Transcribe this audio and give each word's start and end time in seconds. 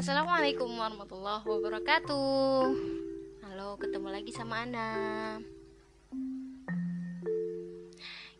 Assalamualaikum 0.00 0.80
warahmatullahi 0.80 1.44
wabarakatuh. 1.44 2.72
Halo, 3.44 3.76
ketemu 3.76 4.08
lagi 4.08 4.32
sama 4.32 4.64
Ana. 4.64 4.88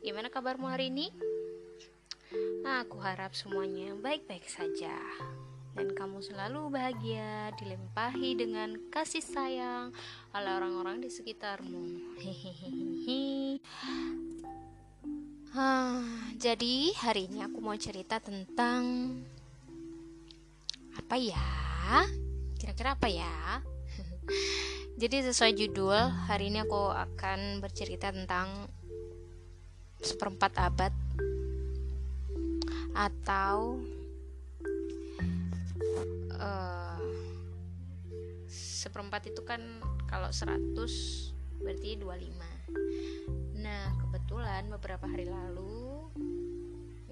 Gimana 0.00 0.32
kabarmu 0.32 0.64
hari 0.72 0.88
ini? 0.88 1.12
Aku 2.64 2.96
harap 3.04 3.36
semuanya 3.36 3.92
baik-baik 3.92 4.48
saja. 4.48 4.96
Dan 5.76 5.92
kamu 5.92 6.24
selalu 6.24 6.72
bahagia 6.72 7.52
Dilimpahi 7.60 8.40
dengan 8.40 8.80
kasih 8.88 9.20
sayang 9.20 9.92
Oleh 10.32 10.56
orang-orang 10.56 11.04
di 11.04 11.12
sekitarmu. 11.12 12.16
Hehehe. 12.24 13.60
Ah, 15.52 16.08
jadi 16.40 16.96
hari 17.04 17.28
ini 17.28 17.44
aku 17.44 17.60
mau 17.60 17.76
cerita 17.76 18.16
tentang 18.16 19.12
apa 20.96 21.14
ya? 21.18 21.46
Kira-kira 22.58 22.98
apa 22.98 23.06
ya? 23.06 23.62
jadi 25.00 25.26
sesuai 25.30 25.54
judul, 25.54 25.98
hari 26.26 26.50
ini 26.50 26.64
aku 26.64 26.90
akan 26.90 27.62
bercerita 27.62 28.10
tentang 28.10 28.70
seperempat 30.00 30.56
abad 30.56 30.92
atau 32.96 33.76
uh, 36.40 36.98
seperempat 38.50 39.28
itu 39.30 39.44
kan 39.44 39.60
kalau 40.08 40.32
100 40.32 40.74
berarti 41.60 42.00
25 42.00 43.60
nah 43.60 43.92
kebetulan 44.00 44.64
beberapa 44.72 45.04
hari 45.04 45.28
lalu 45.28 46.08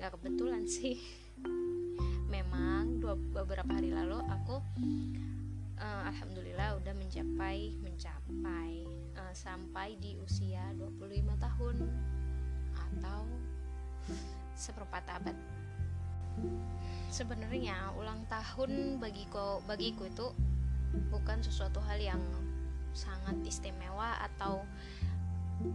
nggak 0.00 0.16
kebetulan 0.16 0.64
sih 0.64 0.96
memang 2.28 3.00
dua 3.00 3.16
beberapa 3.16 3.72
hari 3.72 3.88
lalu 3.88 4.20
aku 4.28 4.60
uh, 5.80 6.02
alhamdulillah 6.12 6.76
udah 6.76 6.94
mencapai 6.94 7.72
mencapai 7.80 8.84
uh, 9.16 9.34
sampai 9.34 9.96
di 9.96 10.20
usia 10.20 10.62
25 10.76 11.34
tahun 11.40 11.76
atau 12.76 13.20
seperempat 14.58 15.04
abad. 15.08 15.36
Sebenarnya 17.08 17.94
ulang 17.96 18.22
tahun 18.28 19.02
bagiku 19.02 19.64
bagiku 19.64 20.06
itu 20.06 20.26
bukan 21.08 21.40
sesuatu 21.40 21.80
hal 21.88 21.98
yang 21.98 22.22
sangat 22.92 23.36
istimewa 23.46 24.18
atau 24.22 24.62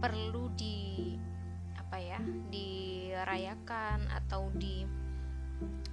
perlu 0.00 0.48
di 0.56 1.16
apa 1.76 2.00
ya 2.00 2.20
dirayakan 2.48 4.08
atau 4.08 4.48
di 4.56 5.03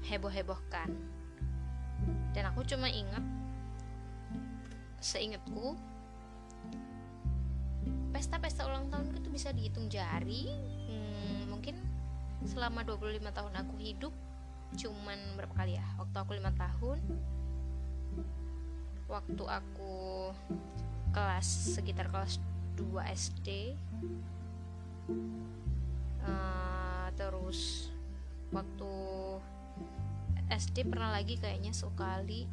heboh-hebohkan. 0.08 0.90
Dan 2.32 2.44
aku 2.50 2.66
cuma 2.66 2.88
ingat 2.88 3.22
seingatku 5.02 5.76
pesta-pesta 8.14 8.70
ulang 8.70 8.88
tahun 8.94 9.18
itu 9.18 9.30
bisa 9.34 9.50
dihitung 9.52 9.90
jari. 9.90 10.50
Hmm, 10.88 11.52
mungkin 11.52 11.76
selama 12.46 12.82
25 12.86 13.30
tahun 13.30 13.54
aku 13.66 13.74
hidup 13.78 14.14
cuman 14.78 15.20
berapa 15.36 15.54
kali 15.54 15.76
ya? 15.76 15.86
Waktu 16.00 16.18
aku 16.18 16.32
lima 16.38 16.52
tahun. 16.56 17.00
Waktu 19.12 19.44
aku 19.44 19.94
kelas 21.12 21.76
sekitar 21.76 22.08
kelas 22.08 22.40
2 22.80 22.88
SD 23.12 23.76
uh, 26.24 27.08
terus 27.20 27.92
waktu 28.52 28.94
SD 30.52 30.92
pernah 30.92 31.16
lagi 31.16 31.40
kayaknya 31.40 31.72
sekali. 31.72 32.44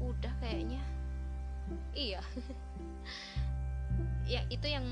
Udah 0.00 0.32
kayaknya. 0.40 0.80
Iya. 1.92 2.22
Ya 4.22 4.46
itu 4.48 4.64
yang 4.70 4.86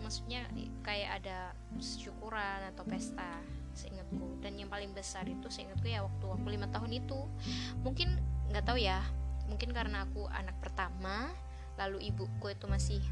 maksudnya 0.00 0.46
kayak 0.86 1.20
ada 1.20 1.52
syukuran 1.82 2.64
atau 2.72 2.86
pesta 2.86 3.42
seingatku. 3.76 4.40
Dan 4.40 4.56
yang 4.56 4.70
paling 4.70 4.94
besar 4.94 5.26
itu 5.26 5.50
seingatku 5.50 5.84
ya 5.84 6.06
waktu 6.06 6.24
aku 6.32 6.46
lima 6.48 6.70
tahun 6.70 6.96
itu. 6.96 7.28
Mungkin 7.82 8.16
nggak 8.54 8.64
tahu 8.64 8.78
ya. 8.80 9.02
Mungkin 9.50 9.74
karena 9.74 10.06
aku 10.08 10.24
anak 10.30 10.56
pertama 10.62 11.28
lalu 11.76 12.08
ibuku 12.14 12.54
itu 12.54 12.64
masih 12.70 13.02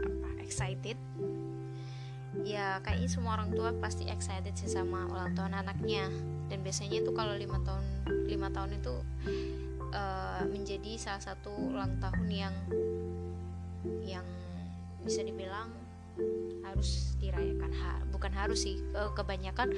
apa 0.00 0.28
excited 0.42 0.96
ya 2.44 2.78
kayaknya 2.84 3.08
semua 3.10 3.38
orang 3.40 3.50
tua 3.54 3.70
pasti 3.78 4.08
excited 4.08 4.54
sih 4.56 4.70
sama 4.70 5.06
ulang 5.10 5.32
tahun 5.36 5.56
anaknya. 5.62 6.08
Dan 6.46 6.62
biasanya 6.62 7.02
itu 7.02 7.10
kalau 7.10 7.34
lima 7.34 7.58
tahun 7.66 7.84
lima 8.30 8.48
tahun 8.54 8.78
itu 8.78 8.94
uh, 9.90 10.42
menjadi 10.46 10.94
salah 10.98 11.22
satu 11.22 11.50
ulang 11.50 11.98
tahun 11.98 12.28
yang 12.30 12.54
yang 14.06 14.26
bisa 15.02 15.22
dibilang 15.22 15.70
harus 16.62 17.14
dirayakan. 17.18 17.70
Ha, 17.72 17.90
bukan 18.10 18.32
harus 18.32 18.64
sih 18.64 18.78
kebanyakan 19.14 19.74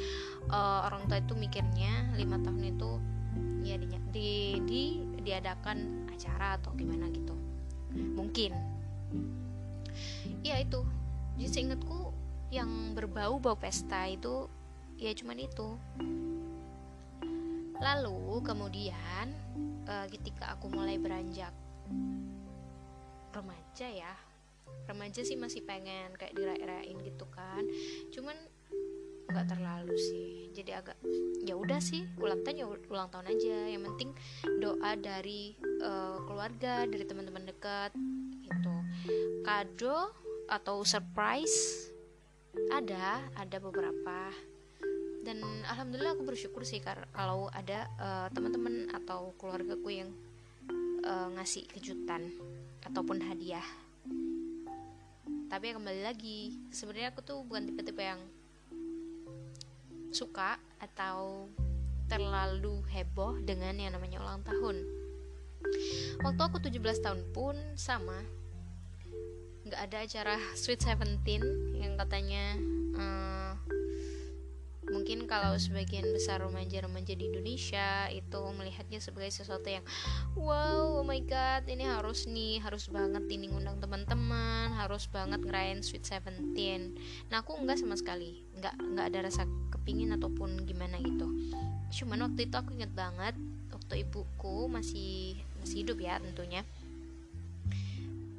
uh, 0.52 0.86
orang 0.88 1.08
tua 1.08 1.18
itu 1.20 1.34
mikirnya 1.34 2.12
lima 2.14 2.38
tahun 2.40 2.74
itu 2.76 2.92
ya 3.66 3.76
di, 3.76 3.86
di, 4.12 4.30
di 4.64 4.82
diadakan 5.28 6.08
acara 6.08 6.56
atau 6.56 6.72
gimana 6.72 7.10
gitu. 7.12 7.36
Mungkin. 7.92 8.52
Ya 10.40 10.56
itu. 10.62 10.80
Jadi 11.38 11.48
seingatku 11.54 11.97
yang 12.48 12.96
berbau 12.96 13.36
bau 13.36 13.56
pesta 13.56 14.08
itu 14.08 14.48
ya 14.96 15.12
cuman 15.12 15.38
itu. 15.38 15.68
Lalu 17.78 18.42
kemudian 18.42 19.26
uh, 19.86 20.06
ketika 20.10 20.58
aku 20.58 20.66
mulai 20.72 20.98
beranjak 20.98 21.54
remaja 23.28 23.86
ya 23.86 24.12
remaja 24.88 25.20
sih 25.20 25.36
masih 25.36 25.62
pengen 25.62 26.16
kayak 26.16 26.34
dirayain 26.34 26.96
gitu 27.04 27.28
kan. 27.28 27.62
Cuman 28.10 28.36
nggak 29.28 29.46
terlalu 29.52 29.94
sih. 30.00 30.48
Jadi 30.56 30.72
agak 30.72 30.96
ya 31.44 31.54
udah 31.54 31.78
sih 31.78 32.08
ulang 32.16 32.40
tahun 32.42 32.64
ya 32.64 32.66
ulang 32.66 33.08
tahun 33.12 33.28
aja. 33.28 33.56
Yang 33.68 33.82
penting 33.92 34.10
doa 34.58 34.90
dari 34.96 35.54
uh, 35.84 36.24
keluarga 36.24 36.88
dari 36.88 37.04
teman-teman 37.04 37.44
dekat 37.44 37.92
gitu. 38.42 38.76
Kado 39.44 40.16
atau 40.48 40.80
surprise 40.80 41.92
ada 42.72 43.20
ada 43.36 43.56
beberapa. 43.60 44.32
Dan 45.24 45.42
alhamdulillah 45.68 46.16
aku 46.16 46.24
bersyukur 46.24 46.64
sih 46.64 46.80
kalau 46.80 47.52
ada 47.52 47.90
uh, 48.00 48.26
teman-teman 48.32 48.88
atau 48.94 49.36
keluargaku 49.36 49.92
yang 49.92 50.10
uh, 51.04 51.28
ngasih 51.36 51.68
kejutan 51.68 52.32
ataupun 52.86 53.20
hadiah. 53.20 53.64
Tapi 55.48 55.72
kembali 55.72 56.02
lagi 56.04 56.56
sebenarnya 56.72 57.12
aku 57.12 57.20
tuh 57.24 57.40
bukan 57.44 57.68
tipe-tipe 57.68 58.00
yang 58.00 58.20
suka 60.12 60.56
atau 60.80 61.48
terlalu 62.08 62.80
heboh 62.88 63.36
dengan 63.44 63.76
yang 63.76 63.92
namanya 63.92 64.24
ulang 64.24 64.40
tahun. 64.44 64.80
Waktu 66.24 66.40
aku 66.40 66.56
17 66.64 67.04
tahun 67.04 67.20
pun 67.36 67.56
sama 67.76 68.24
nggak 69.68 69.82
ada 69.92 69.98
acara 70.08 70.36
Sweet 70.56 70.80
Seventeen 70.80 71.44
yang 71.76 72.00
katanya 72.00 72.56
uh, 72.96 73.52
mungkin 74.88 75.28
kalau 75.28 75.60
sebagian 75.60 76.08
besar 76.16 76.40
remaja-remaja 76.40 77.12
di 77.12 77.28
Indonesia 77.28 78.08
itu 78.08 78.40
melihatnya 78.56 78.98
sebagai 79.04 79.28
sesuatu 79.28 79.68
yang 79.68 79.84
wow 80.32 81.00
oh 81.00 81.04
my 81.04 81.20
god 81.28 81.68
ini 81.68 81.84
harus 81.84 82.24
nih 82.24 82.64
harus 82.64 82.88
banget 82.88 83.28
ini 83.28 83.52
ngundang 83.52 83.76
teman-teman 83.84 84.72
harus 84.72 85.04
banget 85.12 85.44
ngerayain 85.44 85.84
Sweet 85.84 86.08
Seventeen. 86.08 86.96
Nah 87.28 87.44
aku 87.44 87.60
nggak 87.60 87.76
sama 87.76 87.94
sekali 88.00 88.40
nggak 88.56 88.74
nggak 88.96 89.06
ada 89.12 89.18
rasa 89.28 89.44
kepingin 89.68 90.16
ataupun 90.16 90.64
gimana 90.64 90.96
gitu. 91.04 91.28
Cuman 91.92 92.24
waktu 92.24 92.48
itu 92.48 92.56
aku 92.56 92.72
inget 92.80 92.92
banget 92.96 93.36
waktu 93.68 94.08
ibuku 94.08 94.70
masih 94.72 95.36
masih 95.60 95.84
hidup 95.84 96.00
ya 96.00 96.16
tentunya. 96.22 96.64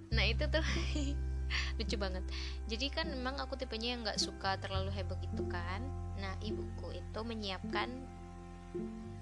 Nah 0.09 0.25
itu 0.25 0.49
tuh 0.49 0.65
lucu 1.77 1.95
banget. 1.97 2.23
Jadi 2.69 2.85
kan 2.93 3.07
memang 3.09 3.41
aku 3.41 3.57
tipenya 3.59 3.95
yang 3.97 4.01
nggak 4.05 4.21
suka 4.21 4.57
terlalu 4.61 4.93
heboh 4.93 5.17
gitu 5.19 5.43
kan. 5.49 5.81
Nah 6.19 6.35
ibuku 6.43 6.95
itu 6.95 7.19
menyiapkan 7.23 7.89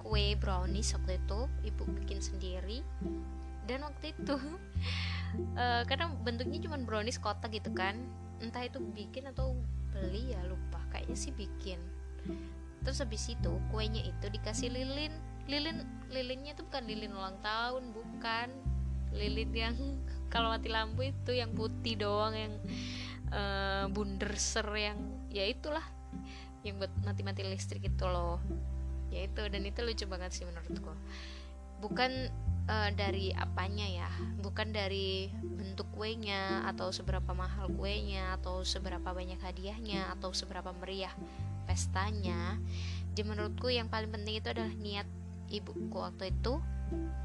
kue 0.02 0.40
brownies 0.40 0.96
waktu 0.96 1.20
itu 1.20 1.40
ibu 1.68 1.84
bikin 2.04 2.20
sendiri. 2.24 2.80
Dan 3.68 3.84
waktu 3.84 4.16
itu 4.16 4.36
uh, 5.60 5.84
karena 5.84 6.08
bentuknya 6.24 6.60
cuma 6.64 6.80
brownies 6.80 7.20
kotak 7.20 7.52
gitu 7.52 7.72
kan. 7.76 8.00
Entah 8.40 8.64
itu 8.64 8.80
bikin 8.80 9.28
atau 9.28 9.58
beli 9.92 10.32
ya 10.32 10.42
lupa. 10.48 10.80
Kayaknya 10.94 11.18
sih 11.18 11.34
bikin. 11.36 11.80
Terus 12.86 13.04
habis 13.04 13.28
itu 13.28 13.52
kuenya 13.74 14.04
itu 14.08 14.26
dikasih 14.32 14.72
lilin. 14.72 15.12
Lilin 15.48 15.84
lilinnya 16.12 16.56
tuh 16.56 16.68
bukan 16.68 16.84
lilin 16.88 17.12
ulang 17.12 17.36
tahun 17.44 17.92
bukan. 17.92 18.48
Lilin 19.12 19.52
yang 19.52 19.76
kalau 20.38 20.54
mati 20.54 20.70
lampu 20.70 21.10
itu 21.10 21.34
yang 21.34 21.50
putih 21.58 21.98
doang 21.98 22.38
yang 22.38 22.54
uh, 23.34 23.90
bundar 23.90 24.38
ser 24.38 24.70
yang 24.78 25.02
ya 25.34 25.50
itulah 25.50 25.82
yang 26.62 26.78
buat 26.78 26.94
mati-mati 27.02 27.42
listrik 27.42 27.82
itu 27.82 28.06
loh. 28.06 28.38
Ya 29.10 29.26
itu 29.26 29.42
dan 29.50 29.66
itu 29.66 29.82
lucu 29.82 30.06
banget 30.06 30.38
sih 30.38 30.46
menurutku. 30.46 30.94
Bukan 31.82 32.30
uh, 32.70 32.90
dari 32.94 33.34
apanya 33.34 33.90
ya 33.90 34.10
bukan 34.46 34.70
dari 34.70 35.34
bentuk 35.34 35.90
kuenya 35.98 36.70
atau 36.70 36.94
seberapa 36.94 37.34
mahal 37.34 37.74
kuenya 37.74 38.38
atau 38.38 38.62
seberapa 38.62 39.10
banyak 39.10 39.42
hadiahnya 39.42 40.14
atau 40.14 40.38
seberapa 40.38 40.70
meriah 40.78 41.18
pestanya. 41.66 42.62
Jadi 43.18 43.26
menurutku 43.26 43.74
yang 43.74 43.90
paling 43.90 44.14
penting 44.14 44.38
itu 44.38 44.54
adalah 44.54 44.70
niat 44.78 45.10
ibuku 45.50 45.98
waktu 45.98 46.30
itu 46.30 46.62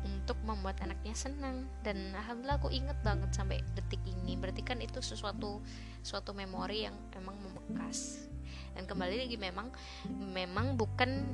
untuk 0.04 0.38
membuat 0.46 0.78
anaknya 0.82 1.14
senang. 1.14 1.66
Dan 1.82 2.14
alhamdulillah 2.14 2.58
aku 2.62 2.70
inget 2.70 2.98
banget 3.02 3.30
sampai 3.34 3.62
detik 3.74 4.00
ini. 4.06 4.38
Berarti 4.38 4.62
kan 4.62 4.78
itu 4.78 5.02
sesuatu 5.02 5.62
suatu 6.02 6.30
memori 6.34 6.86
yang 6.86 6.96
emang 7.14 7.34
membekas. 7.42 8.26
Dan 8.72 8.88
kembali 8.88 9.26
lagi 9.26 9.36
memang 9.36 9.68
memang 10.10 10.78
bukan 10.78 11.26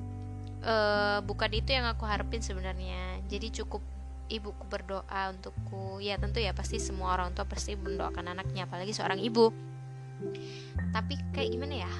uh, 0.64 1.20
bukan 1.22 1.50
itu 1.54 1.76
yang 1.76 1.86
aku 1.86 2.04
harapin 2.08 2.42
sebenarnya. 2.42 3.22
Jadi 3.30 3.62
cukup 3.62 3.84
ibuku 4.28 4.64
berdoa 4.68 5.32
untukku. 5.32 6.00
Ya 6.00 6.16
tentu 6.20 6.40
ya 6.40 6.52
pasti 6.52 6.80
semua 6.80 7.16
orang 7.16 7.32
tua 7.36 7.48
pasti 7.48 7.76
mendoakan 7.76 8.36
anaknya 8.36 8.68
apalagi 8.68 8.92
seorang 8.92 9.20
ibu. 9.20 9.52
Tapi 10.90 11.14
kayak 11.32 11.50
gimana 11.54 11.86
ya? 11.86 11.92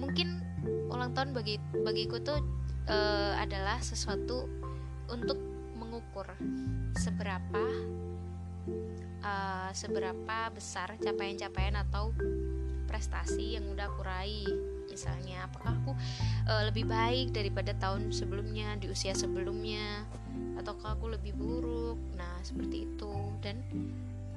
Mungkin 0.00 0.42
ulang 0.90 1.12
tahun 1.12 1.34
bagi 1.36 1.60
bagiku 1.84 2.22
tuh 2.22 2.40
uh, 2.88 3.32
adalah 3.38 3.80
sesuatu 3.80 4.63
untuk 5.10 5.36
mengukur 5.74 6.26
seberapa 6.96 7.64
uh, 9.24 9.70
seberapa 9.74 10.52
besar 10.52 10.94
capaian-capaian 11.00 11.80
atau 11.88 12.14
prestasi 12.86 13.58
yang 13.58 13.66
udah 13.72 13.90
aku 13.90 14.02
raih. 14.06 14.50
Misalnya 14.86 15.50
apakah 15.50 15.74
aku 15.74 15.92
uh, 16.46 16.62
lebih 16.70 16.86
baik 16.86 17.34
daripada 17.34 17.74
tahun 17.74 18.14
sebelumnya 18.14 18.78
di 18.78 18.86
usia 18.86 19.10
sebelumnya 19.16 20.06
ataukah 20.54 20.94
aku 20.94 21.10
lebih 21.10 21.34
buruk? 21.34 21.98
Nah 22.14 22.38
seperti 22.46 22.86
itu. 22.86 23.14
Dan 23.42 23.58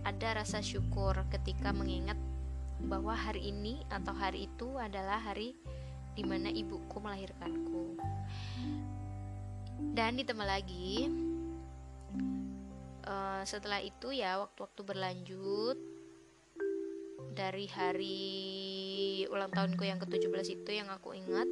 ada 0.02 0.42
rasa 0.42 0.64
syukur 0.64 1.14
ketika 1.30 1.70
mengingat 1.76 2.18
bahwa 2.82 3.14
hari 3.14 3.54
ini 3.54 3.86
atau 3.90 4.14
hari 4.14 4.50
itu 4.50 4.78
adalah 4.78 5.22
hari 5.22 5.58
di 6.18 6.26
mana 6.26 6.50
ibuku 6.50 6.98
melahirkanku 6.98 7.94
dan 9.98 10.14
ditambah 10.14 10.46
lagi 10.46 11.10
uh, 13.10 13.42
setelah 13.42 13.82
itu 13.82 14.14
ya 14.14 14.38
waktu-waktu 14.46 14.82
berlanjut 14.86 15.78
dari 17.34 17.66
hari 17.66 18.30
ulang 19.34 19.50
tahunku 19.50 19.82
yang 19.82 19.98
ke-17 19.98 20.62
itu 20.62 20.70
yang 20.70 20.94
aku 20.94 21.18
ingat 21.18 21.50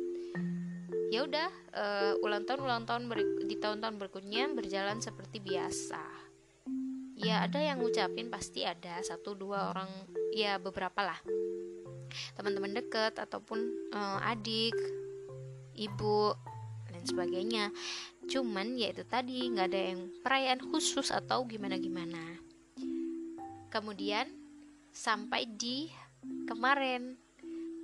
ya 1.10 1.26
udah 1.26 1.50
uh, 1.74 2.14
ulang 2.22 2.46
tahun 2.46 2.62
ulang 2.70 2.86
tahun 2.86 3.10
di 3.50 3.58
tahun-tahun 3.58 3.98
berikutnya 3.98 4.54
berjalan 4.54 5.02
seperti 5.02 5.42
biasa. 5.42 6.02
Ya 7.16 7.42
ada 7.46 7.62
yang 7.62 7.82
ngucapin 7.82 8.28
pasti 8.30 8.62
ada 8.62 9.02
satu 9.02 9.34
dua 9.34 9.74
orang 9.74 9.90
ya 10.38 10.62
beberapa 10.62 11.02
lah. 11.02 11.18
Teman-teman 12.38 12.78
deket 12.78 13.18
ataupun 13.18 13.90
uh, 13.96 14.20
adik 14.22 14.76
ibu 15.78 16.36
dan 16.92 17.04
sebagainya 17.06 17.64
cuman 18.26 18.74
ya 18.76 18.90
itu 18.90 19.06
tadi 19.06 19.46
nggak 19.54 19.68
ada 19.70 19.82
yang 19.94 20.02
perayaan 20.26 20.62
khusus 20.62 21.14
atau 21.14 21.46
gimana 21.46 21.78
gimana 21.78 22.20
kemudian 23.76 24.32
sampai 24.96 25.44
di 25.52 25.92
kemarin 26.48 27.20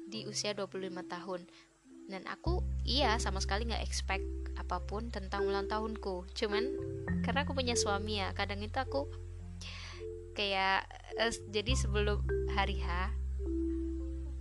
di 0.08 0.24
usia 0.24 0.56
25 0.56 0.88
tahun. 1.08 1.42
Dan 2.08 2.24
aku 2.28 2.64
iya 2.88 3.20
sama 3.20 3.44
sekali 3.44 3.68
nggak 3.68 3.84
expect 3.84 4.24
apa 4.56 4.80
pun 4.84 5.12
tentang 5.12 5.44
ulang 5.44 5.68
tahunku. 5.68 6.32
Cuman 6.32 6.64
karena 7.28 7.44
aku 7.44 7.52
punya 7.52 7.76
suami 7.76 8.24
ya 8.24 8.32
kadang 8.32 8.64
itu 8.64 8.76
aku 8.80 9.12
kayak 10.32 10.88
eh, 11.20 11.34
jadi 11.52 11.76
sebelum 11.76 12.24
hari 12.56 12.80
H 12.80 13.12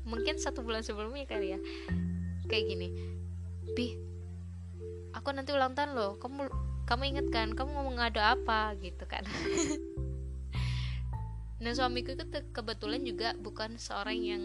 mungkin 0.07 0.39
satu 0.39 0.63
bulan 0.63 0.87
sebelumnya 0.87 1.27
kali 1.27 1.55
ya. 1.55 1.59
Kayak 2.47 2.65
gini 2.75 2.89
bi 3.79 3.95
aku 5.17 5.29
nanti 5.35 5.51
ulang 5.55 5.75
tahun 5.75 5.97
loh 5.97 6.19
kamu 6.19 6.51
kamu 6.87 7.03
inget 7.15 7.27
kan 7.31 7.55
kamu 7.55 7.71
mau 7.71 7.91
ngadu 7.91 8.19
apa 8.19 8.75
gitu 8.83 9.07
kan 9.07 9.23
Nah 11.61 11.77
suamiku 11.77 12.17
itu 12.17 12.25
kebetulan 12.57 13.05
juga 13.05 13.37
bukan 13.37 13.77
seorang 13.77 14.17
yang 14.17 14.45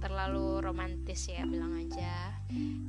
terlalu 0.00 0.64
romantis 0.64 1.28
ya 1.28 1.44
bilang 1.44 1.76
aja. 1.76 2.32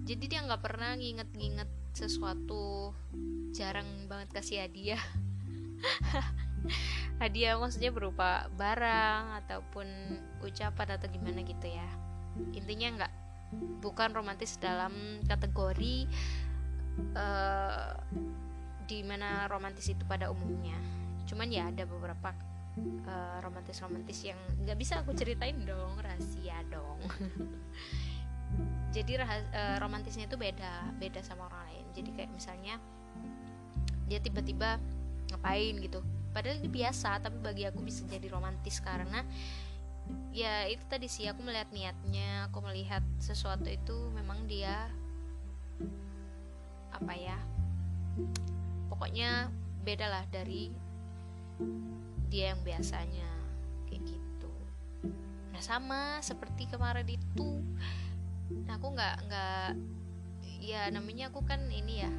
Jadi 0.07 0.23
dia 0.31 0.41
nggak 0.47 0.63
pernah 0.63 0.95
nginget-nginget 0.95 1.67
sesuatu, 1.91 2.95
jarang 3.51 4.07
banget 4.07 4.31
kasih 4.31 4.63
hadiah. 4.63 5.03
hadiah 7.21 7.59
maksudnya 7.59 7.91
berupa 7.91 8.47
barang 8.55 9.43
ataupun 9.43 9.87
ucapan 10.41 10.87
atau 10.95 11.07
gimana 11.11 11.43
gitu 11.43 11.67
ya. 11.67 11.89
Intinya 12.55 12.87
nggak 13.03 13.13
bukan 13.83 14.15
romantis 14.15 14.55
dalam 14.57 15.21
kategori 15.27 16.07
uh, 17.17 17.93
di 18.83 18.99
mana 19.03 19.47
romantis 19.47 19.89
itu 19.89 20.03
pada 20.05 20.29
umumnya. 20.29 20.75
Cuman 21.27 21.49
ya 21.49 21.71
ada 21.71 21.87
beberapa 21.87 22.35
romantis 22.73 23.05
eh, 23.05 23.37
romantis-romantis 23.45 24.19
yang 24.25 24.39
nggak 24.65 24.77
bisa 24.81 25.05
aku 25.05 25.13
ceritain 25.13 25.61
dong 25.63 25.93
rahasia 26.01 26.57
dong. 26.73 26.99
Jadi 28.95 29.17
uh, 29.17 29.77
romantisnya 29.81 30.29
itu 30.29 30.37
beda 30.37 30.93
beda 30.97 31.21
sama 31.25 31.49
orang 31.49 31.69
lain. 31.69 31.85
Jadi 31.97 32.09
kayak 32.13 32.31
misalnya 32.33 32.77
dia 34.05 34.19
tiba-tiba 34.21 34.77
ngapain 35.33 35.73
gitu. 35.81 36.05
Padahal 36.33 36.61
ini 36.61 36.69
biasa 36.69 37.21
tapi 37.21 37.37
bagi 37.41 37.65
aku 37.65 37.81
bisa 37.85 38.05
jadi 38.09 38.25
romantis 38.29 38.81
karena 38.81 39.21
ya 40.33 40.65
itu 40.65 40.81
tadi 40.89 41.05
sih 41.05 41.29
aku 41.29 41.45
melihat 41.45 41.69
niatnya 41.69 42.49
aku 42.49 42.59
melihat 42.65 43.05
sesuatu 43.21 43.69
itu 43.69 44.09
memang 44.17 44.49
dia 44.49 44.89
apa 46.93 47.13
ya 47.13 47.37
pokoknya 48.89 49.53
beda 49.83 50.07
lah 50.09 50.25
dari 50.29 50.73
dia 52.33 52.49
yang 52.55 52.65
biasanya 52.65 53.29
kayak 53.85 54.09
gitu. 54.09 54.53
Nah 55.53 55.61
sama 55.61 56.17
seperti 56.25 56.65
kemarin 56.65 57.05
itu 57.05 57.61
nah 58.65 58.77
aku 58.77 58.93
nggak 58.93 59.15
nggak 59.29 59.69
ya 60.63 60.87
namanya 60.89 61.29
aku 61.29 61.45
kan 61.45 61.61
ini 61.69 62.05
ya 62.05 62.11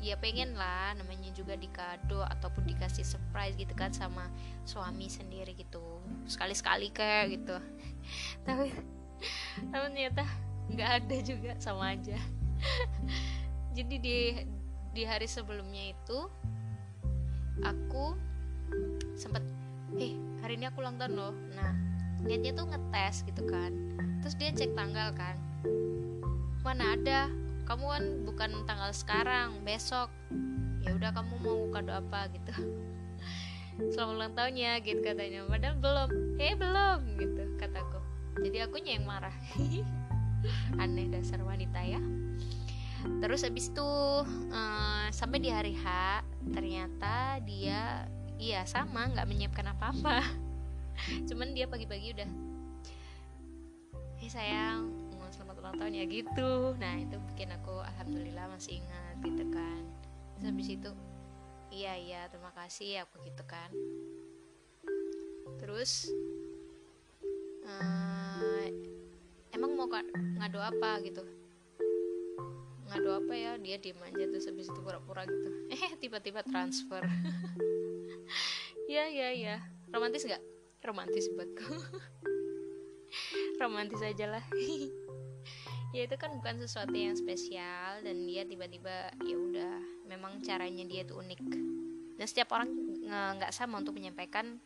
ya 0.00 0.16
pengen 0.16 0.56
lah 0.56 0.96
namanya 0.96 1.28
juga 1.36 1.54
dikado 1.60 2.24
ataupun 2.24 2.64
dikasih 2.64 3.04
surprise 3.04 3.52
gitu 3.60 3.76
kan 3.76 3.92
sama 3.92 4.26
suami 4.64 5.12
sendiri 5.12 5.52
gitu. 5.52 6.00
Sekali 6.24 6.56
sekali 6.56 6.88
kayak 6.88 7.36
gitu. 7.36 7.56
Tapi 8.48 8.72
tapi 9.68 9.84
ternyata 9.92 10.24
nggak 10.72 10.90
ada 11.04 11.16
juga 11.20 11.52
sama 11.60 11.92
aja. 11.92 12.16
Jadi 13.76 13.96
di 14.00 14.18
di 14.90 15.02
hari 15.04 15.28
sebelumnya 15.28 15.92
itu 15.92 16.18
aku 17.60 18.16
sempet 19.14 19.44
eh 20.00 20.16
hari 20.40 20.56
ini 20.56 20.72
aku 20.72 20.80
ulang 20.80 20.96
tahun 20.96 21.12
loh. 21.12 21.34
Nah 21.52 21.76
niatnya 22.24 22.56
tuh 22.56 22.72
ngetes 22.72 23.28
gitu 23.28 23.44
kan. 23.44 23.76
Terus 24.24 24.34
dia 24.40 24.48
cek 24.56 24.72
tanggal 24.72 25.12
kan. 25.12 25.36
Mana 26.64 26.96
ada 26.96 27.28
kamu 27.70 27.86
kan 27.86 28.04
bukan 28.26 28.50
tanggal 28.66 28.90
sekarang 28.90 29.62
besok. 29.62 30.10
Ya 30.82 30.90
udah 30.90 31.14
kamu 31.14 31.38
mau 31.38 31.70
kado 31.70 31.94
apa 31.94 32.26
gitu. 32.34 32.50
Selamat 33.94 34.10
ulang 34.18 34.32
tahunnya 34.34 34.82
gitu 34.82 34.98
katanya. 35.06 35.46
Padahal 35.46 35.78
belum. 35.78 36.10
Eh 36.42 36.58
belum 36.58 36.98
gitu 37.22 37.42
kataku. 37.62 38.02
Jadi 38.42 38.58
aku 38.66 38.82
yang 38.82 39.06
marah. 39.06 39.30
Aneh 40.82 41.06
dasar 41.14 41.46
wanita 41.46 41.78
ya. 41.86 42.02
Terus 43.22 43.46
abis 43.46 43.70
itu 43.70 43.90
uh, 44.50 45.06
sampai 45.14 45.38
di 45.38 45.54
hari 45.54 45.78
H 45.78 45.86
ternyata 46.50 47.38
dia 47.46 48.10
iya 48.34 48.66
sama 48.66 49.14
nggak 49.14 49.30
menyiapkan 49.30 49.70
apa-apa. 49.70 50.26
Cuman 51.30 51.54
dia 51.54 51.70
pagi-pagi 51.70 52.18
udah 52.18 52.30
hei 54.20 54.28
sayang 54.28 54.99
ulang 55.60 55.76
tahun 55.76 55.92
ya 55.92 56.04
gitu. 56.08 56.72
Nah 56.80 56.94
itu 56.96 57.16
bikin 57.32 57.52
aku 57.52 57.84
alhamdulillah 57.84 58.48
masih 58.48 58.80
ingat 58.80 59.14
gitu 59.20 59.44
kan. 59.52 59.82
Terus 60.34 60.44
habis 60.48 60.68
itu 60.72 60.90
iya 61.70 61.94
iya 62.00 62.20
terima 62.32 62.50
kasih 62.56 63.04
aku 63.04 63.20
gitu 63.28 63.44
kan. 63.44 63.68
Terus 65.60 66.08
uh, 67.68 68.66
emang 69.52 69.76
mau 69.76 69.86
ngadu 70.40 70.58
apa 70.58 71.04
gitu? 71.04 71.20
Ngadu 72.88 73.08
apa 73.20 73.32
ya? 73.36 73.52
Dia 73.60 73.76
diem 73.76 74.00
aja 74.00 74.24
terus 74.32 74.48
habis 74.48 74.66
itu 74.66 74.80
pura-pura 74.80 75.28
gitu. 75.28 75.48
Eh 75.76 75.92
tiba-tiba 76.00 76.40
transfer. 76.42 77.04
Ya 78.90 79.06
ya 79.06 79.30
ya 79.30 79.62
romantis 79.94 80.26
nggak? 80.26 80.42
Romantis 80.82 81.30
buatku. 81.30 81.78
Romantis 83.62 84.02
aja 84.02 84.26
lah 84.26 84.42
ya 85.90 86.06
itu 86.06 86.16
kan 86.16 86.30
bukan 86.38 86.62
sesuatu 86.62 86.94
yang 86.94 87.18
spesial 87.18 88.02
dan 88.06 88.16
dia 88.26 88.46
tiba-tiba 88.46 89.10
ya 89.26 89.36
udah 89.36 89.74
memang 90.06 90.38
caranya 90.42 90.86
dia 90.86 91.02
tuh 91.02 91.22
unik. 91.22 91.40
Dan 92.18 92.26
setiap 92.26 92.54
orang 92.54 92.70
nggak 93.10 93.50
sama 93.50 93.80
untuk 93.80 93.96
menyampaikan 93.96 94.60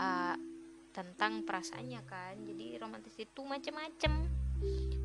uh, 0.00 0.36
tentang 0.90 1.44
perasaannya 1.44 2.00
kan. 2.08 2.34
Jadi 2.42 2.80
romantis 2.80 3.14
itu 3.20 3.40
macam-macam 3.44 4.26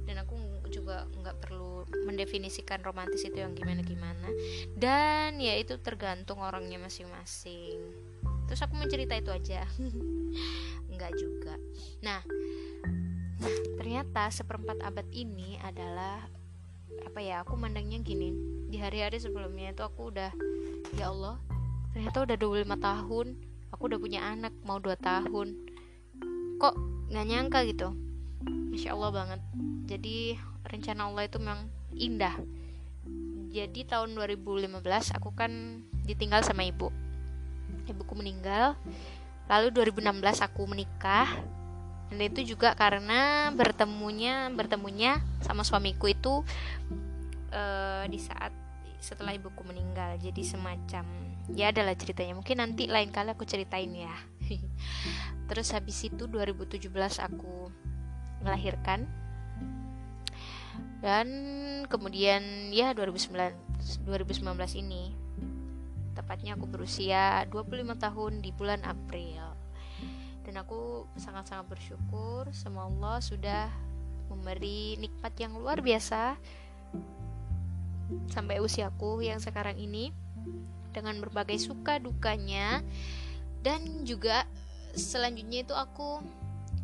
dan 0.07 0.15
aku 0.23 0.35
juga 0.71 1.03
nggak 1.11 1.38
perlu 1.43 1.83
mendefinisikan 2.07 2.79
romantis 2.81 3.27
itu 3.27 3.35
yang 3.35 3.51
gimana 3.51 3.83
gimana 3.83 4.31
dan 4.79 5.35
ya 5.43 5.59
itu 5.59 5.75
tergantung 5.83 6.39
orangnya 6.39 6.79
masing-masing. 6.79 7.79
Terus 8.47 8.61
aku 8.63 8.75
mencerita 8.75 9.15
itu 9.15 9.31
aja. 9.31 9.63
Nggak 10.91 11.11
juga. 11.15 11.55
Nah 12.03 12.19
ternyata 13.77 14.29
seperempat 14.29 14.79
abad 14.86 15.07
ini 15.12 15.57
adalah 15.62 16.25
apa 17.01 17.19
ya 17.19 17.41
aku 17.41 17.57
mandangnya 17.57 18.00
gini. 18.00 18.31
Di 18.71 18.77
hari-hari 18.79 19.19
sebelumnya 19.19 19.74
itu 19.74 19.83
aku 19.83 20.13
udah 20.13 20.31
ya 20.95 21.12
Allah 21.12 21.41
ternyata 21.91 22.24
udah 22.24 22.38
25 22.39 22.71
tahun 22.79 23.27
aku 23.71 23.81
udah 23.88 24.00
punya 24.00 24.21
anak 24.21 24.53
mau 24.67 24.77
2 24.77 24.93
tahun. 25.00 25.48
Kok 26.60 26.75
nggak 27.10 27.25
nyangka 27.27 27.60
gitu? 27.65 27.89
Masya 28.45 28.93
Allah 28.93 29.12
banget. 29.12 29.41
Jadi 29.89 30.38
rencana 30.67 31.10
Allah 31.10 31.24
itu 31.25 31.38
memang 31.41 31.67
indah. 31.95 32.36
Jadi 33.51 33.83
tahun 33.83 34.15
2015 34.15 35.17
aku 35.17 35.36
kan 35.36 35.83
ditinggal 36.07 36.39
sama 36.45 36.63
ibu. 36.63 36.88
Ibuku 37.89 38.13
meninggal. 38.15 38.79
Lalu 39.51 39.75
2016 39.75 40.48
aku 40.48 40.63
menikah 40.69 41.27
dan 42.12 42.27
itu 42.27 42.44
juga 42.44 42.75
karena 42.75 43.48
bertemunya 43.56 44.51
bertemunya 44.51 45.24
sama 45.39 45.63
suamiku 45.63 46.12
itu 46.12 46.44
uh, 47.56 48.03
di 48.12 48.20
saat 48.20 48.51
setelah 49.00 49.32
ibuku 49.32 49.63
meninggal. 49.63 50.20
Jadi 50.20 50.44
semacam 50.44 51.08
ya 51.56 51.72
adalah 51.72 51.96
ceritanya. 51.96 52.36
Mungkin 52.36 52.60
nanti 52.60 52.91
lain 52.91 53.15
kali 53.15 53.32
aku 53.32 53.48
ceritain 53.48 53.96
ya. 53.96 54.12
Terus 55.50 55.72
habis 55.72 56.03
itu 56.03 56.27
2017 56.27 56.91
aku 57.24 57.72
melahirkan. 58.44 59.08
Dan 61.00 61.27
kemudian 61.88 62.75
ya 62.75 62.91
2009 62.91 64.03
2019 64.06 64.84
ini 64.84 65.15
tepatnya 66.13 66.60
aku 66.60 66.68
berusia 66.68 67.48
25 67.50 67.98
tahun 67.98 68.34
di 68.44 68.51
bulan 68.53 68.84
April 68.86 69.61
dan 70.51 70.67
aku 70.67 71.08
sangat-sangat 71.15 71.63
bersyukur 71.72 72.43
sama 72.51 72.84
Allah 72.84 73.24
sudah 73.24 73.72
memberi 74.27 75.00
nikmat 75.00 75.31
yang 75.39 75.55
luar 75.55 75.79
biasa 75.79 76.36
sampai 78.27 78.60
usiaku 78.60 79.24
yang 79.24 79.39
sekarang 79.39 79.79
ini 79.79 80.12
dengan 80.91 81.24
berbagai 81.24 81.55
suka 81.55 82.03
dukanya. 82.03 82.84
Dan 83.63 84.03
juga 84.03 84.43
selanjutnya 84.91 85.63
itu 85.63 85.72
aku 85.72 86.20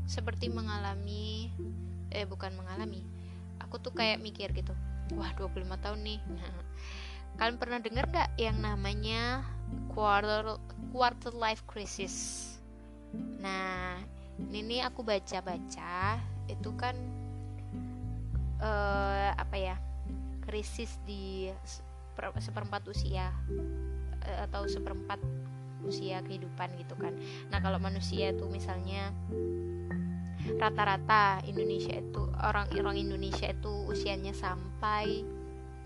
seperti 0.07 0.47
mengalami 0.47 1.51
eh 2.07 2.23
bukan 2.23 2.55
mengalami 2.55 3.03
aku 3.59 3.83
tuh 3.83 3.91
kayak 3.91 4.23
mikir 4.23 4.55
gitu 4.55 4.71
wah 5.19 5.35
25 5.35 5.67
tahun 5.83 5.99
nih. 6.07 6.23
Kalian 7.35 7.59
pernah 7.59 7.83
dengar 7.83 8.07
gak 8.15 8.31
yang 8.39 8.63
namanya 8.63 9.43
quarter 9.91 10.55
quarter 10.95 11.35
life 11.35 11.67
crisis 11.67 12.55
nah 13.41 13.99
ini 14.37 14.81
aku 14.83 15.01
baca-baca 15.01 16.21
itu 16.47 16.69
kan 16.77 16.95
uh, 18.61 19.31
apa 19.35 19.55
ya 19.57 19.75
krisis 20.47 20.95
di 21.03 21.51
seperempat 22.39 22.87
usia 22.87 23.29
uh, 24.23 24.39
atau 24.47 24.65
seperempat 24.65 25.19
usia 25.85 26.19
kehidupan 26.25 26.73
gitu 26.81 26.97
kan. 26.97 27.13
Nah 27.53 27.59
kalau 27.61 27.77
manusia 27.77 28.33
itu 28.33 28.49
misalnya 28.49 29.13
rata-rata 30.57 31.43
Indonesia 31.43 31.99
itu 31.99 32.23
orang-orang 32.39 33.03
Indonesia 33.03 33.51
itu 33.51 33.71
usianya 33.91 34.31
sampai 34.31 35.27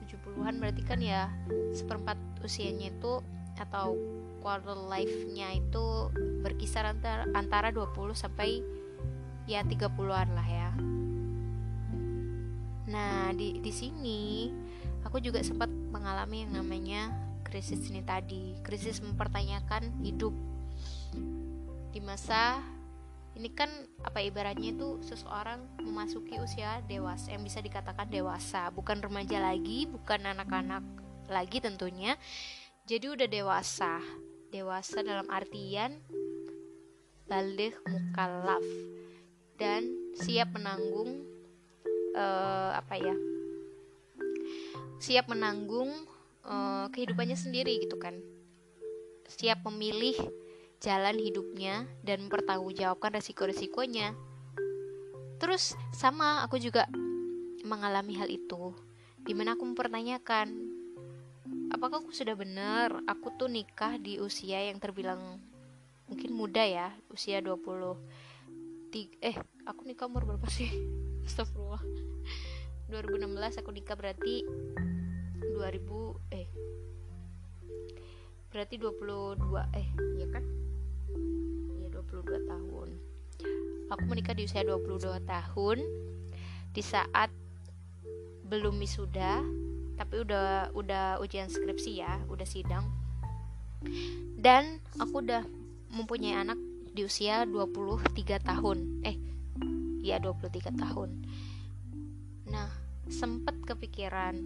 70-an 0.05 0.61
berarti 0.61 0.83
kan 0.85 0.99
ya 1.01 1.31
seperempat 1.73 2.17
usianya 2.45 2.93
itu 2.93 3.23
atau 3.57 3.93
quarter 4.41 4.77
life-nya 4.89 5.57
itu 5.61 6.09
berkisar 6.41 6.89
antara 6.89 7.29
antara 7.37 7.69
20 7.69 8.17
sampai 8.17 8.59
ya 9.45 9.61
30-an 9.63 10.29
lah 10.33 10.47
ya. 10.47 10.69
Nah, 12.91 13.31
di 13.31 13.63
di 13.63 13.71
sini 13.71 14.51
aku 15.05 15.23
juga 15.23 15.39
sempat 15.45 15.69
mengalami 15.69 16.43
yang 16.43 16.59
namanya 16.59 17.13
krisis 17.47 17.87
ini 17.87 18.03
tadi, 18.03 18.57
krisis 18.65 18.99
mempertanyakan 18.99 20.01
hidup 20.03 20.35
di 21.91 21.99
masa 21.99 22.63
ini 23.35 23.51
kan 23.51 23.71
apa 24.03 24.19
ibaratnya 24.19 24.75
itu 24.75 24.99
seseorang 25.03 25.63
memasuki 25.79 26.39
usia 26.39 26.83
dewasa 26.87 27.31
yang 27.31 27.43
bisa 27.43 27.63
dikatakan 27.63 28.07
dewasa 28.11 28.71
bukan 28.75 28.99
remaja 28.99 29.39
lagi 29.39 29.87
bukan 29.87 30.35
anak-anak 30.35 30.83
lagi 31.31 31.63
tentunya 31.63 32.19
jadi 32.87 33.15
udah 33.15 33.27
dewasa 33.27 34.03
dewasa 34.51 34.99
dalam 34.99 35.27
artian 35.31 36.03
balik 37.31 37.79
mukallaf 37.87 38.63
dan 39.55 39.87
siap 40.19 40.51
menanggung 40.51 41.23
uh, 42.11 42.75
apa 42.75 42.99
ya 42.99 43.15
siap 44.99 45.31
menanggung 45.31 45.87
uh, 46.43 46.91
kehidupannya 46.91 47.39
sendiri 47.39 47.79
gitu 47.79 47.95
kan 47.95 48.19
siap 49.31 49.63
memilih 49.63 50.19
jalan 50.81 51.15
hidupnya 51.21 51.85
dan 52.01 52.25
mempertanggungjawabkan 52.25 53.13
resiko-resikonya. 53.13 54.17
Terus 55.37 55.77
sama 55.93 56.41
aku 56.41 56.57
juga 56.57 56.89
mengalami 57.61 58.17
hal 58.17 58.27
itu, 58.27 58.73
di 59.21 59.37
mana 59.37 59.53
aku 59.53 59.63
mempertanyakan, 59.69 60.49
apakah 61.69 62.01
aku 62.01 62.09
sudah 62.09 62.33
benar 62.33 63.05
aku 63.05 63.29
tuh 63.37 63.45
nikah 63.45 64.01
di 64.01 64.17
usia 64.17 64.57
yang 64.73 64.81
terbilang 64.81 65.37
mungkin 66.11 66.35
muda 66.35 66.67
ya, 66.67 66.91
usia 67.07 67.39
20 67.39 67.55
eh 69.23 69.37
aku 69.63 69.87
nikah 69.87 70.11
umur 70.11 70.27
berapa 70.27 70.43
sih? 70.51 70.67
Astagfirullah. 71.27 71.79
2016 72.91 73.63
aku 73.63 73.71
nikah 73.71 73.95
berarti 73.95 74.43
2000 75.55 76.35
eh. 76.35 76.47
Berarti 78.51 78.75
22 78.75 79.39
eh 79.79 79.87
ya 80.19 80.27
kan? 80.27 80.43
22 81.87 82.51
tahun. 82.51 82.89
Aku 83.95 84.03
menikah 84.11 84.35
di 84.35 84.43
usia 84.43 84.67
22 84.67 85.23
tahun. 85.23 85.77
Di 86.75 86.83
saat 86.83 87.31
belum 88.43 88.75
wisuda 88.83 89.39
tapi 89.95 90.27
udah 90.27 90.75
udah 90.75 91.23
ujian 91.23 91.47
skripsi 91.47 92.03
ya 92.03 92.19
udah 92.27 92.43
sidang. 92.43 92.91
Dan 94.35 94.83
aku 94.99 95.23
udah 95.23 95.60
mempunyai 95.91 96.35
anak 96.39 96.57
di 96.91 97.07
usia 97.07 97.43
23 97.47 98.41
tahun. 98.41 99.03
Eh 99.05 99.17
ya 100.01 100.17
23 100.17 100.73
tahun. 100.75 101.09
Nah 102.49 102.69
sempet 103.11 103.59
kepikiran 103.67 104.39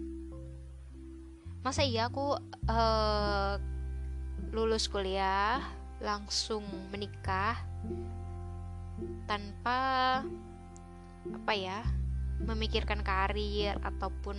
masa 1.66 1.82
iya 1.82 2.06
aku 2.06 2.38
uh, 2.70 3.58
lulus 4.54 4.86
kuliah 4.86 5.58
langsung 5.98 6.62
menikah 6.94 7.58
tanpa 9.26 10.22
apa 11.26 11.52
ya 11.58 11.82
memikirkan 12.46 13.02
karir 13.02 13.74
ataupun 13.82 14.38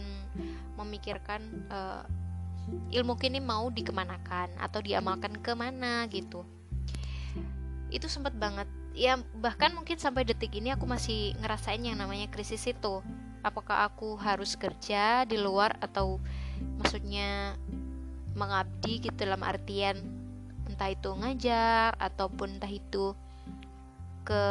memikirkan 0.80 1.68
uh, 1.68 2.08
ilmu 2.96 3.20
kini 3.20 3.44
mau 3.44 3.68
dikemanakan 3.68 4.56
atau 4.56 4.80
diamalkan 4.80 5.36
ke 5.44 5.52
mana 5.52 6.08
gitu 6.08 6.48
itu 7.90 8.08
sempat 8.12 8.36
banget. 8.36 8.68
Ya 8.98 9.20
bahkan 9.38 9.72
mungkin 9.78 10.02
sampai 10.02 10.26
detik 10.26 10.58
ini 10.58 10.74
aku 10.74 10.90
masih 10.90 11.38
ngerasain 11.40 11.82
yang 11.84 11.98
namanya 12.00 12.28
krisis 12.28 12.66
itu. 12.68 13.04
Apakah 13.46 13.88
aku 13.88 14.18
harus 14.18 14.58
kerja 14.58 15.24
di 15.24 15.38
luar 15.38 15.78
atau 15.80 16.18
maksudnya 16.82 17.56
mengabdi 18.34 19.02
gitu 19.02 19.18
dalam 19.18 19.42
artian 19.42 19.98
entah 20.68 20.92
itu 20.92 21.10
ngajar 21.16 21.96
ataupun 21.96 22.60
entah 22.60 22.70
itu 22.70 23.16
ke 24.28 24.46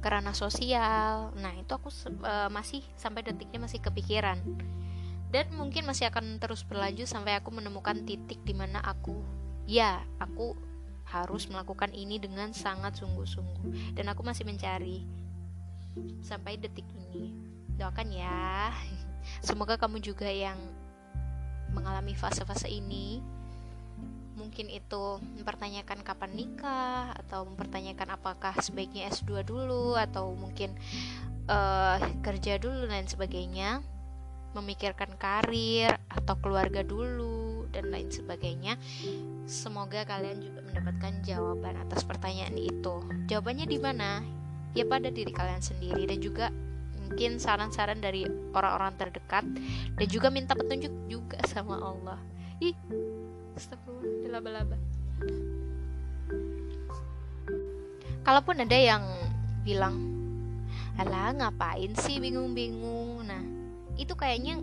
kerana 0.00 0.32
sosial. 0.32 1.34
Nah 1.36 1.52
itu 1.58 1.70
aku 1.74 1.92
uh, 2.24 2.48
masih 2.48 2.80
sampai 2.96 3.26
detiknya 3.26 3.60
masih 3.60 3.82
kepikiran. 3.82 4.40
Dan 5.32 5.48
mungkin 5.56 5.88
masih 5.88 6.12
akan 6.12 6.40
terus 6.40 6.60
berlanjut 6.64 7.08
sampai 7.08 7.40
aku 7.40 7.52
menemukan 7.52 8.04
titik 8.04 8.40
di 8.44 8.52
mana 8.52 8.84
aku 8.84 9.42
ya 9.66 10.02
aku 10.18 10.56
harus 11.12 11.44
melakukan 11.52 11.92
ini 11.92 12.16
dengan 12.16 12.56
sangat 12.56 12.96
sungguh-sungguh. 12.96 13.92
Dan 13.92 14.08
aku 14.08 14.24
masih 14.24 14.48
mencari 14.48 15.04
sampai 16.24 16.56
detik 16.56 16.88
ini. 16.96 17.36
Doakan 17.76 18.08
ya. 18.08 18.72
Semoga 19.46 19.76
kamu 19.76 20.00
juga 20.00 20.32
yang 20.32 20.56
mengalami 21.72 22.16
fase-fase 22.16 22.68
ini 22.68 23.20
mungkin 24.32 24.68
itu 24.72 25.20
mempertanyakan 25.38 26.00
kapan 26.00 26.32
nikah 26.32 27.12
atau 27.14 27.44
mempertanyakan 27.48 28.16
apakah 28.16 28.56
sebaiknya 28.60 29.12
S2 29.12 29.44
dulu 29.44 29.94
atau 29.96 30.32
mungkin 30.32 30.72
uh, 31.48 32.00
kerja 32.24 32.56
dulu 32.56 32.88
dan 32.88 33.04
sebagainya 33.08 33.84
memikirkan 34.52 35.16
karir 35.16 35.96
atau 36.08 36.36
keluarga 36.40 36.84
dulu 36.84 37.64
dan 37.72 37.88
lain 37.88 38.12
sebagainya 38.12 38.76
semoga 39.48 40.06
kalian 40.06 40.42
juga 40.42 40.60
mendapatkan 40.62 41.12
jawaban 41.26 41.78
atas 41.80 42.02
pertanyaan 42.06 42.56
itu. 42.56 43.02
Jawabannya 43.28 43.66
di 43.66 43.78
mana? 43.78 44.22
Ya 44.72 44.88
pada 44.88 45.12
diri 45.12 45.30
kalian 45.30 45.60
sendiri 45.60 46.08
dan 46.08 46.18
juga 46.22 46.48
mungkin 46.96 47.36
saran-saran 47.36 48.00
dari 48.00 48.24
orang-orang 48.56 48.96
terdekat 48.96 49.44
dan 49.98 50.06
juga 50.08 50.32
minta 50.32 50.56
petunjuk 50.56 50.92
juga 51.12 51.38
sama 51.50 51.76
Allah. 51.76 52.18
Ih 52.62 52.72
astagfirullah 53.52 54.24
dilaba-laba 54.24 54.76
kalaupun 58.22 58.62
ada 58.62 58.78
yang 58.78 59.04
bilang 59.66 59.98
alah 60.98 61.34
ngapain 61.34 61.92
sih 61.98 62.22
bingung-bingung? 62.22 63.26
Nah 63.26 63.42
itu 63.98 64.14
kayaknya 64.14 64.62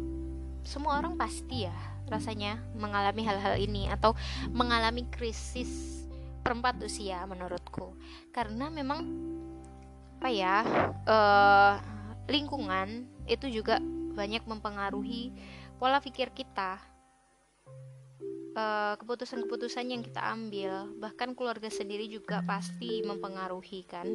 semua 0.64 1.00
orang 1.00 1.20
pasti 1.20 1.68
ya 1.68 1.76
rasanya 2.10 2.60
mengalami 2.76 3.22
hal-hal 3.24 3.56
ini 3.56 3.88
atau 3.88 4.18
mengalami 4.52 5.06
krisis 5.14 6.04
perempat 6.42 6.82
usia 6.82 7.24
menurutku. 7.30 7.94
Karena 8.34 8.68
memang 8.74 9.06
apa 10.20 10.28
ya 10.28 10.68
uh, 11.08 11.80
lingkungan 12.28 13.08
itu 13.30 13.48
juga 13.48 13.80
banyak 14.18 14.44
mempengaruhi 14.44 15.32
pola 15.80 16.04
pikir 16.04 16.36
kita. 16.36 16.90
Eh, 18.60 18.94
keputusan-keputusan 19.00 19.88
yang 19.88 20.02
kita 20.04 20.20
ambil 20.20 20.92
bahkan 21.00 21.32
keluarga 21.32 21.72
sendiri 21.72 22.12
juga 22.12 22.44
pasti 22.44 23.00
mempengaruhi 23.06 23.88
kan? 23.88 24.10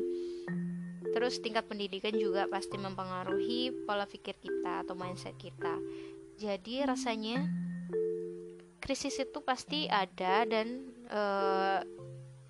Terus 1.15 1.41
tingkat 1.41 1.65
pendidikan 1.71 2.13
juga 2.13 2.45
pasti 2.51 2.77
mempengaruhi 2.77 3.87
pola 3.89 4.05
pikir 4.05 4.37
kita 4.37 4.85
atau 4.85 4.93
mindset 4.99 5.39
kita. 5.41 5.81
Jadi 6.37 6.85
rasanya 6.85 7.47
krisis 8.85 9.17
itu 9.17 9.41
pasti 9.41 9.89
ada 9.89 10.45
dan 10.45 10.93
uh, 11.09 11.81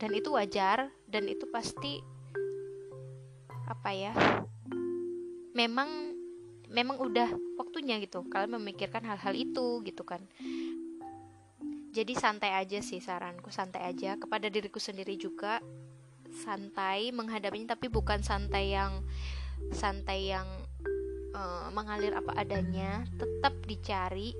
dan 0.03 0.11
itu 0.11 0.35
wajar 0.35 0.91
dan 1.07 1.31
itu 1.31 1.47
pasti 1.47 2.03
apa 3.71 3.91
ya 3.95 4.12
memang 5.55 6.19
memang 6.67 6.99
udah 6.99 7.31
waktunya 7.55 8.03
gitu 8.03 8.26
kalian 8.26 8.59
memikirkan 8.59 9.07
hal-hal 9.07 9.31
itu 9.38 9.79
gitu 9.87 10.03
kan. 10.03 10.26
Jadi 11.95 12.19
santai 12.19 12.50
aja 12.59 12.83
sih 12.83 12.99
saranku 12.99 13.55
santai 13.55 13.87
aja 13.87 14.19
kepada 14.19 14.50
diriku 14.50 14.83
sendiri 14.83 15.14
juga. 15.14 15.62
Santai 16.35 17.14
menghadapinya 17.14 17.79
tapi 17.79 17.87
bukan 17.87 18.19
santai 18.26 18.75
yang 18.75 19.07
santai 19.71 20.35
yang 20.35 20.50
uh, 21.31 21.71
mengalir 21.71 22.11
apa 22.19 22.35
adanya. 22.35 23.07
Tetap 23.14 23.55
dicari 23.71 24.35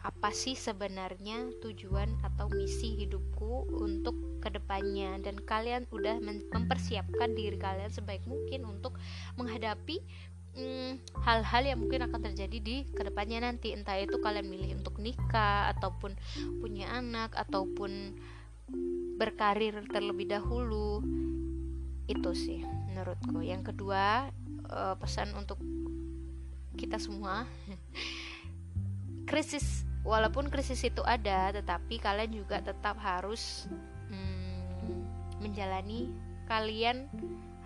apa 0.00 0.32
sih 0.32 0.56
sebenarnya 0.56 1.52
tujuan 1.60 2.16
atau 2.24 2.48
misi 2.48 2.96
hidupku 2.96 3.68
untuk 3.68 4.40
ke 4.40 4.48
depannya? 4.48 5.20
Dan 5.20 5.36
kalian 5.44 5.84
udah 5.92 6.16
mempersiapkan 6.24 7.36
diri 7.36 7.60
kalian 7.60 7.92
sebaik 7.92 8.24
mungkin 8.24 8.64
untuk 8.64 8.96
menghadapi 9.36 10.00
hmm, 10.56 11.04
hal-hal 11.20 11.62
hmm, 11.62 11.70
yang 11.74 11.78
mungkin 11.84 12.00
akan 12.08 12.20
terjadi 12.32 12.58
di 12.64 12.76
ke 12.88 13.02
depannya 13.04 13.44
nanti. 13.44 13.76
Entah 13.76 14.00
itu 14.00 14.16
kalian 14.24 14.48
milih 14.48 14.80
untuk 14.80 14.96
nikah 14.96 15.68
ataupun 15.76 16.16
punya 16.64 16.88
anak 16.96 17.36
ataupun 17.36 18.16
berkarir 19.20 19.84
terlebih 19.92 20.32
dahulu. 20.32 21.04
Itu 22.08 22.32
sih 22.32 22.64
menurutku. 22.88 23.44
Yang 23.44 23.76
kedua 23.76 24.32
uh, 24.72 24.96
pesan 24.96 25.36
untuk 25.36 25.60
kita 26.80 26.96
semua 26.96 27.44
krisis 29.28 29.89
walaupun 30.02 30.48
krisis 30.48 30.80
itu 30.86 31.04
ada 31.04 31.52
tetapi 31.52 32.00
kalian 32.00 32.32
juga 32.32 32.64
tetap 32.64 32.96
harus 33.00 33.68
hmm, 34.08 34.64
menjalani 35.44 36.08
kalian 36.48 37.06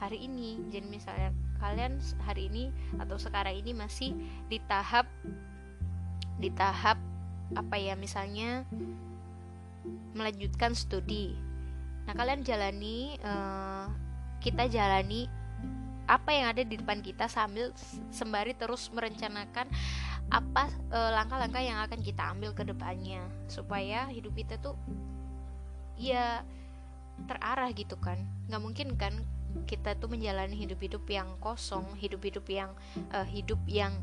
hari 0.02 0.26
ini. 0.26 0.60
Jadi 0.68 0.86
misalnya 0.90 1.30
kalian 1.62 1.96
hari 2.26 2.50
ini 2.50 2.64
atau 3.00 3.16
sekarang 3.16 3.56
ini 3.56 3.72
masih 3.72 4.12
di 4.50 4.58
tahap 4.68 5.08
di 6.36 6.50
tahap 6.50 6.98
apa 7.54 7.76
ya 7.78 7.94
misalnya 7.94 8.66
melanjutkan 10.12 10.74
studi. 10.74 11.32
Nah 12.04 12.12
kalian 12.12 12.44
jalani 12.44 13.16
uh, 13.22 13.88
kita 14.42 14.68
jalani 14.68 15.30
apa 16.04 16.36
yang 16.36 16.52
ada 16.52 16.62
di 16.68 16.76
depan 16.76 17.00
kita 17.00 17.32
sambil 17.32 17.72
sembari 18.12 18.52
terus 18.52 18.92
merencanakan 18.92 19.64
apa 20.32 20.72
eh, 20.92 21.10
langkah-langkah 21.14 21.62
yang 21.62 21.78
akan 21.84 22.00
kita 22.00 22.32
ambil 22.32 22.56
ke 22.56 22.64
depannya 22.64 23.22
supaya 23.46 24.08
hidup 24.08 24.32
kita 24.34 24.56
tuh 24.58 24.76
ya 25.98 26.42
terarah 27.28 27.70
gitu 27.72 27.94
kan. 28.00 28.18
Nggak 28.50 28.62
mungkin 28.62 28.88
kan 28.98 29.14
kita 29.70 29.94
tuh 30.02 30.10
menjalani 30.10 30.58
hidup-hidup 30.58 31.06
yang 31.06 31.30
kosong 31.38 31.86
hidup-hidup 31.94 32.42
yang 32.50 32.74
uh, 33.14 33.22
hidup 33.22 33.60
yang 33.70 33.94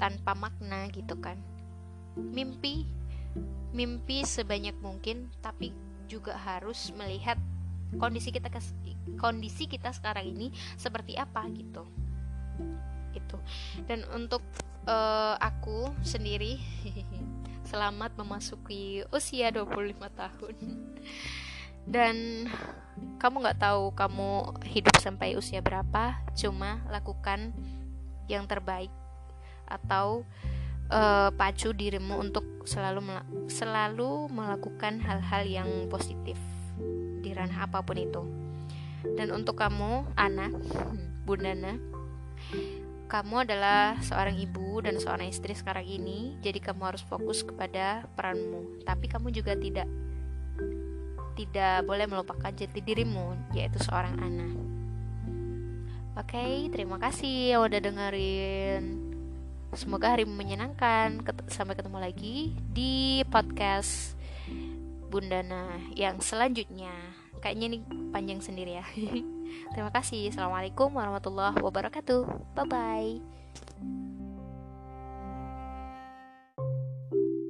tanpa 0.00 0.32
makna 0.32 0.88
gitu 0.90 1.14
kan. 1.20 1.36
Mimpi 2.16 2.88
mimpi 3.76 4.24
sebanyak 4.24 4.72
mungkin 4.80 5.28
tapi 5.44 5.76
juga 6.08 6.32
harus 6.32 6.88
melihat 6.96 7.36
kondisi 8.00 8.32
kita 8.32 8.48
kondisi 9.20 9.68
kita 9.68 9.92
sekarang 9.92 10.32
ini 10.32 10.48
seperti 10.80 11.20
apa 11.20 11.44
gitu. 11.52 11.84
Itu. 13.12 13.36
Dan 13.84 14.08
untuk 14.16 14.40
uh, 14.86 15.34
aku 15.42 15.92
sendiri 16.00 16.62
selamat 17.70 18.14
memasuki 18.16 19.02
usia 19.10 19.50
25 19.50 19.98
tahun. 20.14 20.56
Dan 21.86 22.46
kamu 23.20 23.36
nggak 23.46 23.60
tahu 23.62 23.94
kamu 23.94 24.30
hidup 24.66 24.96
sampai 24.98 25.38
usia 25.38 25.62
berapa 25.62 26.18
cuma 26.34 26.82
lakukan 26.90 27.54
yang 28.26 28.46
terbaik 28.50 28.90
atau 29.66 30.26
uh, 30.90 31.30
pacu 31.34 31.70
dirimu 31.70 32.18
untuk 32.18 32.66
selalu 32.66 33.22
selalu 33.46 34.26
melakukan 34.30 34.98
hal-hal 34.98 35.46
yang 35.46 35.70
positif 35.86 36.38
di 37.22 37.30
ranah 37.30 37.70
apa 37.70 37.82
pun 37.82 37.98
itu. 37.98 38.22
Dan 39.14 39.30
untuk 39.30 39.54
kamu 39.54 40.10
Ana 40.18 40.50
Bundana 41.22 41.78
kamu 43.06 43.46
adalah 43.46 43.94
seorang 44.02 44.34
ibu 44.34 44.82
dan 44.82 44.98
seorang 44.98 45.30
istri 45.30 45.54
sekarang 45.54 45.86
ini, 45.86 46.34
jadi 46.42 46.58
kamu 46.58 46.82
harus 46.94 47.02
fokus 47.06 47.46
kepada 47.46 48.02
peranmu. 48.18 48.82
Tapi 48.82 49.06
kamu 49.06 49.30
juga 49.30 49.54
tidak 49.54 49.86
tidak 51.38 51.86
boleh 51.86 52.06
melupakan 52.10 52.50
jati 52.50 52.80
dirimu, 52.82 53.38
yaitu 53.54 53.78
seorang 53.78 54.18
anak. 54.18 54.52
Oke, 56.16 56.32
okay, 56.32 56.54
terima 56.72 56.96
kasih 56.96 57.54
yang 57.54 57.62
udah 57.68 57.78
dengerin. 57.78 58.82
Semoga 59.76 60.16
harimu 60.16 60.32
menyenangkan. 60.32 61.20
Sampai 61.52 61.76
ketemu 61.76 62.00
lagi 62.00 62.56
di 62.72 63.20
podcast 63.28 64.16
Bundana 65.12 65.76
yang 65.92 66.18
selanjutnya. 66.24 66.90
Kayaknya 67.44 67.66
ini 67.68 67.78
panjang 68.10 68.40
sendiri 68.40 68.80
ya. 68.80 68.86
Terima 69.72 69.90
kasih. 69.92 70.32
Assalamualaikum 70.32 70.92
warahmatullahi 70.94 71.58
wabarakatuh. 71.60 72.54
Bye 72.54 72.66
bye. 72.66 74.25